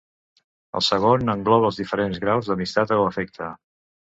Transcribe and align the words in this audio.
El 0.79 0.83
segon 0.85 1.33
engloba 1.35 1.69
els 1.71 1.79
diferents 1.81 2.19
graus 2.27 2.51
d'amistat 2.51 2.99
o 2.99 3.01
afecte. 3.13 3.53